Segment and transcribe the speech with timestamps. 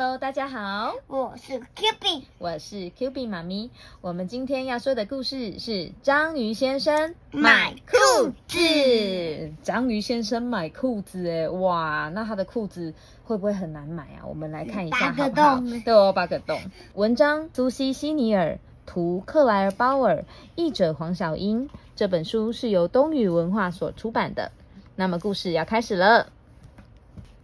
[0.00, 3.70] Hello，大家好，我是 Q B，我是 Q B 妈咪。
[4.00, 9.52] 我们今天要说的故事是章鱼先生买裤子。
[9.62, 12.94] 章鱼先生买裤子，哎，哇，那他的裤子
[13.24, 14.24] 会不会很难买啊？
[14.26, 15.60] 我们来看一下好不好？
[15.84, 16.58] 对哦，八个洞。
[16.94, 20.24] 文章：苏西·西尼尔，图：克莱尔·鲍尔，
[20.56, 21.68] 译者：黄小英。
[21.94, 24.50] 这本书是由东宇文化所出版的。
[24.96, 26.32] 那么故事要开始了。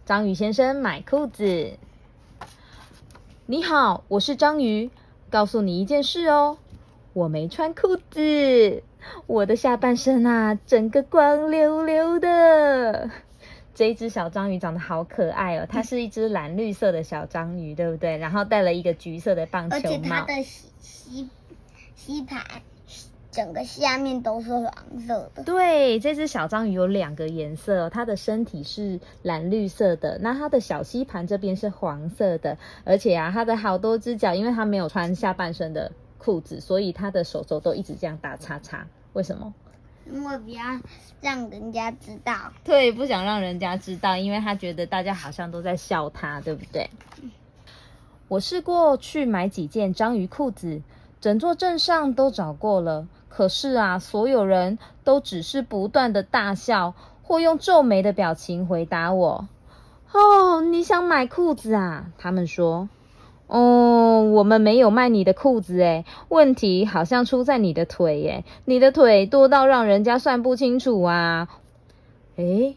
[0.07, 1.77] 章鱼先生买裤子。
[3.49, 4.91] 你好，我是章鱼。
[5.29, 6.57] 告诉你一件事哦，
[7.13, 8.83] 我没穿裤子，
[9.25, 13.09] 我的下半身啊，整个光溜溜的。
[13.73, 18.17] 这一只小章鱼长得好可爱哦，它是一只蓝绿色的小章鱼，对不对？
[18.17, 21.29] 然后戴了一个橘色的棒球帽，而且它的吸吸
[21.95, 22.43] 吸盘。
[23.37, 25.43] 整个下面都是黄色的。
[25.43, 38.87] 对，这只小章鱼有两个颜色，它的身体是蓝绿色的，那它的小吸盘这边是黄色的，而且啊，它的好多只脚，因为它没有穿下半身的裤子，所以它的手肘都一直这样打叉叉。
[39.13, 39.53] 为什么？
[40.11, 40.63] 因为不要
[41.21, 42.51] 让人家知道。
[42.63, 46.89] 对，不想让人家知道，因为他觉得大家好像都在笑他，对不对？
[48.29, 50.81] 我试过去买几件章鱼裤子，
[51.21, 53.07] 整座镇上都找过了。
[53.29, 59.47] 可是啊，所有人都只是不断的大笑，或用皱眉的表情回答我。
[60.11, 62.07] 哦，你想买裤子啊？
[62.17, 62.89] 他们说。
[63.47, 71.47] 哦，我们没有卖你的裤子诶，问题好像出在你的腿诶，你的腿多到让人家算不清楚啊。
[72.35, 72.75] 诶。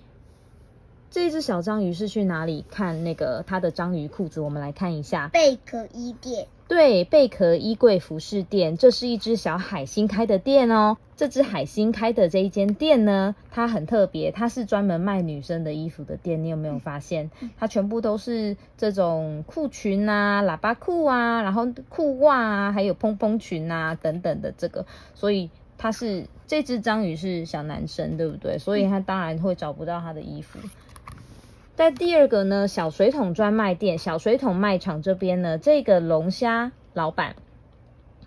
[1.11, 4.41] 这只小章鱼是去哪里看那个它的章鱼裤子？
[4.41, 6.47] 我们来看一下贝壳衣店。
[6.69, 10.97] 对，贝壳衣柜服饰店，这是一只小海星开的店哦。
[11.17, 16.45] 这只海星开的这一间店呢，它很特别，它是专门卖女生的衣服的店。
[16.45, 17.33] 你有没有发现？
[17.59, 24.87] 它全部都是这种裤裙啊、喇叭裤啊，然后裤袜啊，还有蓬蓬裙啊等等的这个。
[25.17, 28.61] 所以它是这只章鱼是小男生，对不对？
[28.61, 30.61] 所以他当然会找不到他的衣服。
[31.77, 37.37] 在第二个呢，小水桶专卖店、小水桶卖场这边呢，这个龙虾老板，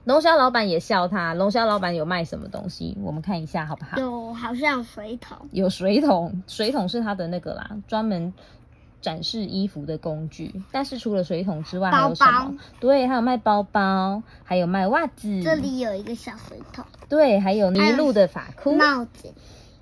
[0.06, 1.36] 龙虾老板也笑他。
[1.36, 2.98] 龙虾老板有卖什么东西？
[3.04, 3.98] 我们看一下好不好？
[4.00, 5.38] 有，好像水桶。
[5.52, 8.34] 有水桶，水桶是他的那个啦，专门
[9.02, 10.64] 展示衣服的工具。
[10.72, 12.56] 但是除了水桶之外，还有什么？
[12.80, 15.44] 对，还有卖包包，还有卖袜子。
[15.44, 16.86] 这里有一个小水桶。
[17.08, 19.32] 对，还有尼路的发箍、帽子、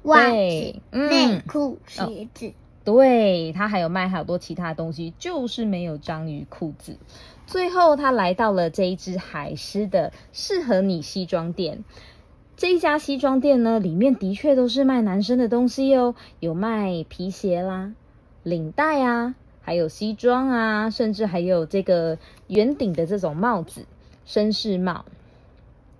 [0.03, 2.53] 袜子、内裤、鞋子。
[2.83, 6.97] 对他还有卖好多其他东西，就是没有章鱼裤子。
[7.45, 11.83] 最后他来到了这一只海狮的适合你西装店。
[12.55, 17.93] 这一家西装店呢，里面的确都是卖男生的东西哦，有卖皮鞋啦、
[18.43, 23.85] 领带啊，还有西装啊，甚至还有这个圆顶的这种帽子，
[24.27, 25.05] 绅士帽，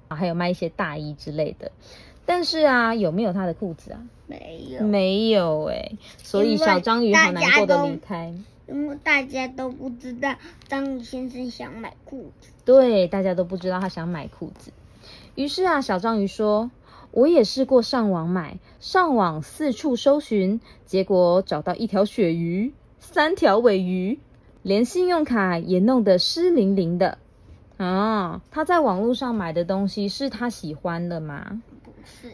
[0.10, 1.72] 还有卖一些大衣之类的。
[2.26, 4.02] 但是啊，有没有他的裤子啊？
[4.28, 8.34] 没有，没有哎，所以小章鱼好难过的离开。
[8.68, 10.36] 因为大家都不知道
[10.70, 12.50] 章鱼先生想买裤子。
[12.64, 14.72] 对，大家都不知道他想买裤子。
[15.36, 16.72] 于是啊，小章鱼说
[17.12, 24.20] ：“我也试过上网买，上网四处搜寻，结果找到一条鳕鱼，三条尾鱼，
[24.62, 27.18] 连信用卡也弄得湿淋淋的。”
[27.76, 31.62] 啊，他在网络上买的东西是他喜欢的吗？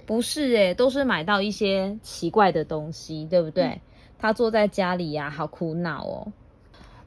[0.06, 3.82] 不是哎，都是买到一些奇怪的东西，对不对？
[4.20, 6.32] 他坐在家里呀，好苦恼哦。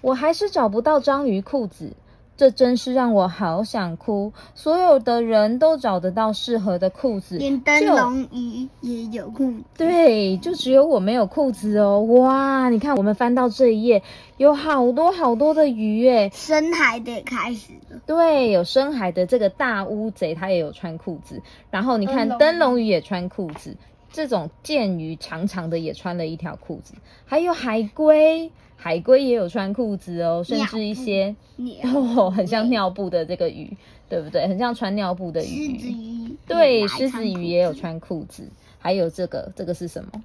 [0.01, 1.93] 我还是找不到章鱼裤子。
[2.41, 4.33] 这真是让我好想哭！
[4.55, 9.59] 所有的人都找得到适合的裤子，连灯笼鱼也有裤子。
[9.77, 12.01] 对，就只有我没有裤子哦！
[12.01, 14.03] 哇，你看，我们翻到这一页，
[14.39, 18.01] 有好多好多的鱼诶，深海的开始了。
[18.07, 21.43] 对，有深海的这个大乌贼，它也有穿裤子。
[21.71, 23.77] 然后你看，灯笼鱼也穿裤子。
[24.13, 26.95] 这种剑鱼长长的也穿了一条裤子，
[27.27, 28.51] 还有海龟，
[28.83, 31.37] 海龟也有穿裤子哦，甚至一些
[31.85, 33.77] 哦，很像尿布的这个鱼，
[34.09, 34.49] 对不对？
[34.49, 35.79] 很像穿尿布的鱼。
[35.79, 38.49] 狮子鱼，对，狮子鱼也有穿裤子，
[38.79, 40.25] 还有这个，这个是什么？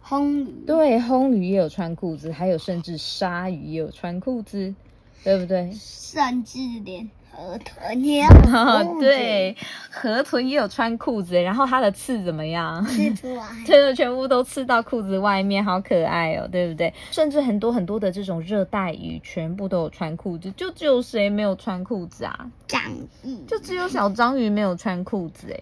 [0.00, 4.74] 红鱼，对，红鱼也有穿裤子，还有甚至鲨鱼也有穿裤子，
[5.22, 5.70] 对不对？
[5.74, 7.08] 甚至连。
[7.34, 9.56] 河豚也有对，
[9.90, 12.84] 河豚也有穿裤子，然后它的刺怎么样？
[12.84, 16.92] 刺出来， 真的全部都刺到裤子外面，好可爱哦，对不对？
[17.10, 22.50] 甚至很多很多的这种热带鱼，全部都有穿裤子，就只有谁没有穿裤子啊？
[22.66, 22.80] 章
[23.24, 25.60] 鱼，就只有小章鱼没有穿裤子哎。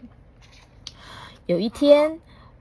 [1.47, 2.19] 有一天，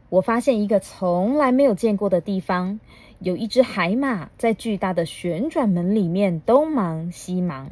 [0.10, 2.80] 我发现一个从来没有见过的地方，
[3.20, 7.70] 有一只海马在巨大的旋转门里面东忙西忙。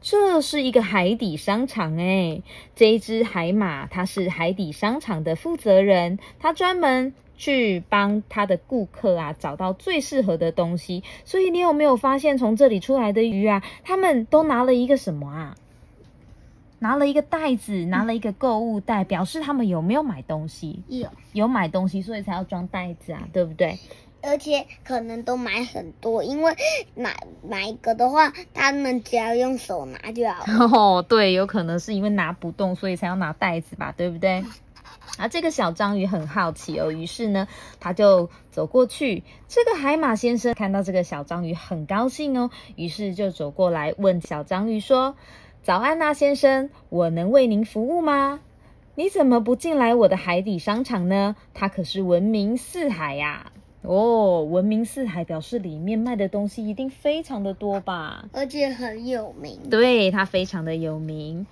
[0.00, 2.42] 这是一个海底商场哎，
[2.74, 11.02] 这一只海马它是海底商场的负责人，它专门去帮他的顾客啊找到最适合的东西。
[11.24, 15.56] 所以你有没有发现，从这里出来的鱼啊，他们都拿了一个什么啊？
[16.78, 20.82] 拿了一个袋子，拿了一个购物袋，表示他们有没有买东西？
[20.88, 23.78] 有，有买东西，所以才要装袋子啊，对不对？
[24.22, 26.54] 而且可能都买很多，因为
[26.94, 30.44] 买买一个的话，他们只要用手拿就好。
[30.98, 34.44] 哦，对，有可能是因为拿不动，所以才要拿袋子吧，对不对？
[35.18, 37.48] 啊，这个小章鱼很好奇哦，于是呢，
[37.80, 39.24] 他就走过去。
[39.48, 45.16] 这个海马先生看到这个小章鱼很高兴哦，于是就走过来问小章鱼说
[45.62, 48.40] ：“早安呐，先生，我能为您服务吗？
[48.94, 51.36] 你怎么不进来我的海底商场呢？
[51.54, 53.50] 它可是闻名四海呀。”
[53.82, 58.26] 哦，闻名四海表示里面卖的东西一定非常的多吧？
[58.32, 59.58] 而且很有名。
[59.70, 61.46] 对，它非常的有名。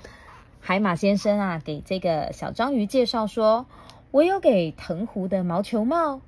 [0.61, 3.65] 海马先生啊，给这个小章鱼介绍说
[4.13, 6.21] ：“我有给藤壶的毛球帽，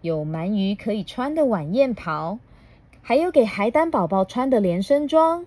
[0.00, 2.38] 有鳗鱼可以穿的晚宴袍，
[3.02, 5.44] 还有给海胆宝宝穿的连身装，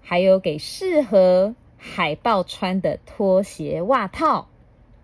[0.00, 4.48] 还有给适合海豹穿的拖鞋袜套。”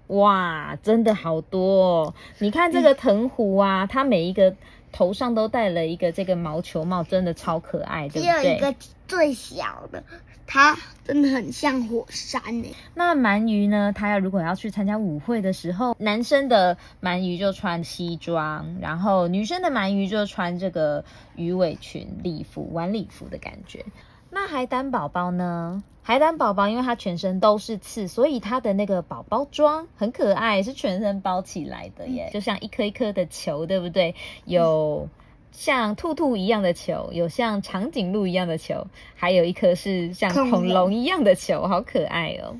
[0.08, 2.04] 哇，真的好多！
[2.04, 2.14] 哦！
[2.38, 4.54] 你看这个藤壶啊，它每一个
[4.90, 8.42] 头上都戴了一个这个毛球帽，真的超可爱，对不对？
[8.42, 8.74] 只有一个
[9.06, 10.02] 最小的，
[10.46, 12.74] 它真的很像火山呢。
[12.94, 13.92] 那鳗鱼呢？
[13.94, 21.04] 它要如果要去参加舞会的时候，男生的鳗鱼就穿西装，然后女生的鳗鱼就穿这个
[21.36, 23.84] 鱼尾裙、礼服、晚礼服的感觉。
[24.30, 25.82] 那海胆宝宝呢？
[26.02, 34.14] 海胆宝宝因为它全身都是刺，所以它的那个宝宝装很可爱，是全身包起来的耶，就像一颗一颗的球，对不对？
[34.46, 35.08] 有
[35.52, 38.86] 像兔兔一样的球，有像长颈鹿一样的球，
[39.16, 42.56] 还有一颗是像恐龙一样的球，好可爱哦。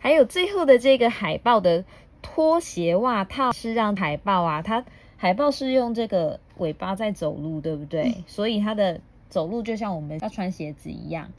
[0.00, 1.84] 还有最后的这个海豹的
[2.22, 4.84] 拖鞋袜套，是让海豹啊，它
[5.16, 8.24] 海豹是用这个尾巴在走路，对不对？
[8.26, 9.00] 所以它的。
[9.30, 11.30] 走路就像我们要穿鞋子一样，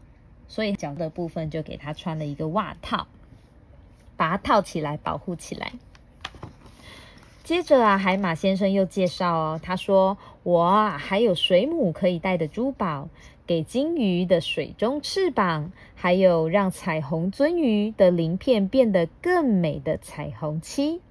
[0.48, 3.06] 所以脚的部分就给他穿了一个袜套，
[4.18, 5.74] 把它套起来保护起来。
[7.44, 13.10] 接着啊，海马先生又介绍哦，他说我啊还有水母可以戴的珠宝，
[13.46, 21.02] 给金鱼的水中翅膀，还有让彩虹鳟鱼的鳞片变得更美的彩虹漆。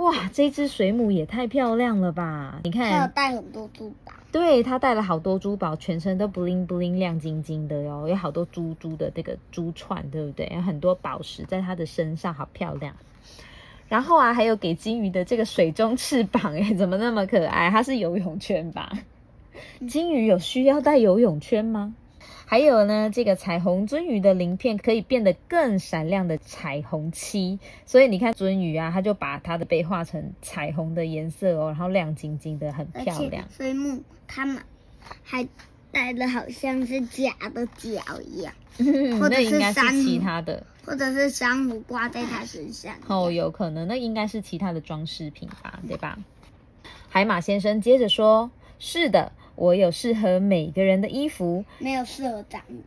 [0.00, 2.58] 哇，这只水母也太漂亮了吧！
[2.64, 4.12] 你看，它有带很多珠宝。
[4.32, 10.50] 对，它带了好多珠宝，全身都不灵不灵、亮晶晶的哟，有好多珠珠的这个珠串，对不对？
[10.54, 12.96] 有很多宝石在它的身上，好漂亮。
[13.90, 17.68] 然后啊，还有给金鱼的这个水中翅膀，哎，怎么那么可爱？
[17.70, 18.90] 它是游泳圈吧？
[19.86, 21.94] 金鱼有需要带游泳圈吗？
[22.50, 33.44] 还有呢，这个彩虹鳟鱼的鳞片可以变得更闪亮的彩虹漆，所以你看鳟鱼啊，它就把它的背画成彩虹的颜色哦，然后亮晶晶的，很漂亮。
[33.56, 34.64] 水母它们
[35.22, 35.46] 还
[35.92, 38.52] 戴的好像是假的脚一样，
[39.20, 39.60] 或者是
[40.02, 42.96] 其他的，或者是珊瑚挂在它身上。
[43.06, 46.18] 哦，有可能，那应该是其他的装饰品吧，对吧？
[47.08, 52.80] 海马先生接着说：“是的。”我有适合每个人的衣服，没有适合章鱼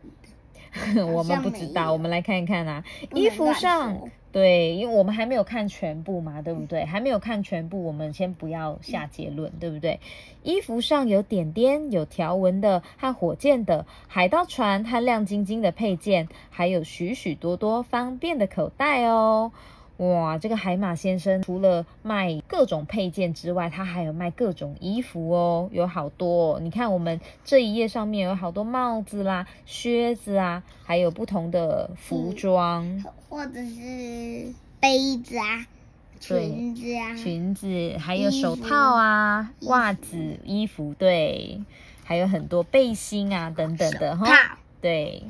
[0.92, 1.06] 的。
[1.06, 2.84] 我们不知道，我们来看一看啊。
[3.14, 6.84] 衣服上，对，因为我们还没有看全部嘛，对不对？
[6.84, 10.00] 还没有看全部，我们先不要下结论，对不对？
[10.42, 19.52] 衣服上有点点、有条纹的和火箭的海盗船和亮晶晶的配件，还有许许多多方便的口袋哦。
[19.98, 26.58] 哇，这个海马先生除了卖各种配件之外，他还有卖各种衣服哦，有好多。
[26.58, 35.64] 你看我们这一页上面有好多帽子啦、靴子啊，还有不同的服装，或者是杯子啊、
[36.18, 41.60] 裙子啊、裙子，还有手套啊、袜子、衣服，对，
[42.02, 45.22] 还有很多背心啊等等的哈，对。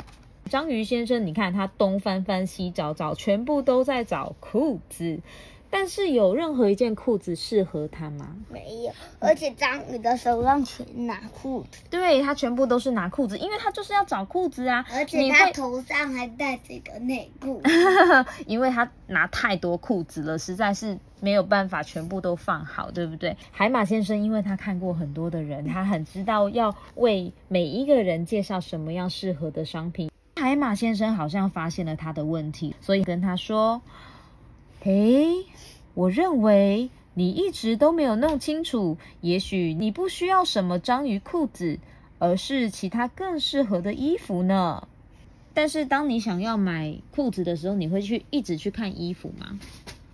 [0.50, 5.20] 章鱼先生，你看他东翻翻西找找，全部都在找裤子，
[5.70, 8.36] 但是有任何一件裤子适合他吗？
[8.50, 11.80] 没有，而且章鱼的手上全拿裤子。
[11.90, 14.84] 对他全部都是拿裤子，因为他就是要找裤子啊。
[14.92, 17.62] 而且他头上还戴着一个内裤。
[18.46, 23.36] 因为他拿太多裤子了，实在是没有办法全部都放好，对不对？
[23.50, 30.10] 海马先生，因为他看过很多的人，他很知道要为每一个人介绍什么样适合的商品。
[30.54, 33.82] 海马先生好像发现了他的问题，所以跟他说
[34.80, 35.46] ：“嘿，
[35.94, 41.80] 我认为你一直都没有弄清楚，也许你不需要什么章鱼裤子，
[42.20, 44.86] 而是其他更适合的衣服呢。
[45.54, 49.58] 但是当你想要买裤子的时候，你会去一直去看衣服吗？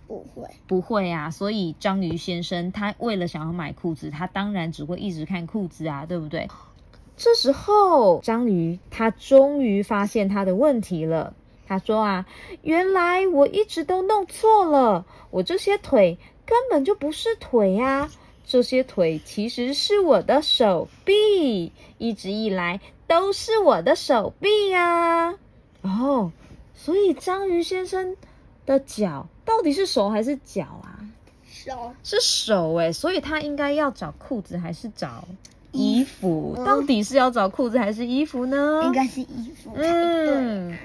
[0.07, 1.29] 不会，不会啊。
[1.29, 6.49] 所以章鱼先生他为了想要买裤子，他当然只会一直看裤子啊，对不对？
[7.17, 11.33] 这时候章鱼他终于发现他的问题了。
[11.67, 12.25] 他说啊，
[12.63, 18.09] 原来我一直都弄错了，我这些腿根本就不是腿呀，
[18.45, 25.35] 这些腿其实是我的手臂，一直以来都是我的手臂呀。
[25.81, 26.33] 哦，
[26.75, 28.17] 所以章鱼先生
[28.65, 30.99] 的脚到底是手还是脚啊？
[31.47, 35.25] 手是手哎，所以他应该要找裤子还是找
[35.71, 36.55] 衣服？
[36.65, 38.81] 到底是要找裤子还是衣服呢？
[38.85, 39.71] 应该是衣服。
[39.75, 40.77] 嗯。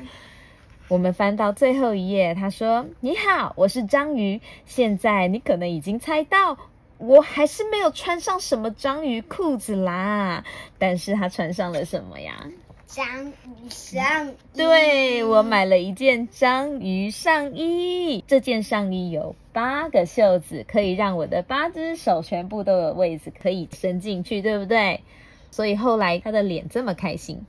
[0.89, 4.41] 我们翻到最后一页，他说：“你好，我是章鱼。
[4.67, 6.57] 现在你可能已经猜到，
[6.99, 10.45] 我还是没有穿上什么章鱼裤子啦。
[10.79, 12.47] 但是他穿上了什么呀？
[12.87, 14.35] 章鱼上衣。
[14.55, 18.25] 对，我买了一件章鱼上衣。
[18.27, 25.03] 这件上衣有八个袖子，可以让我的八只手全部都有位置可以伸进去，对不对？
[25.51, 27.45] 所以后来他的脸这么开心。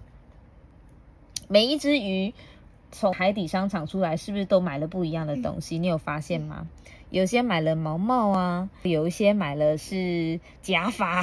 [1.47, 2.33] 每一只鱼。”
[2.89, 5.77] 从海底商场出来，是不是都买了不一样的东西？
[5.77, 6.69] 你有发现吗？
[7.09, 11.21] 有些买了毛毛啊，有一些买了是假发，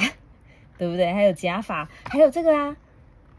[0.77, 1.11] 对不对？
[1.11, 2.77] 还有假发，还有这个啊，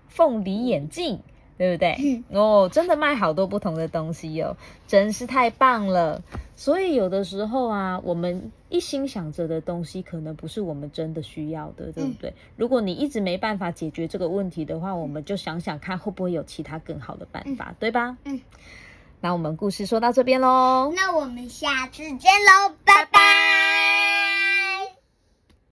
[0.09, 1.21] 凤梨眼镜。
[1.59, 2.23] 对不对？
[2.29, 6.23] 哦，真的卖好多不同的东西哟，真是太棒了。
[6.55, 12.35] 所以有的时候啊，我们一心想着的东西，可能不是我们真的需要的，对不对？
[12.57, 18.19] 如果你一直没办法解决这个问题的话，我们就想想看，会不会有其他更好的办法，对吧？
[18.25, 18.39] 嗯。
[19.23, 24.06] 那我们故事说到这边喽，那我们下次见喽，拜拜。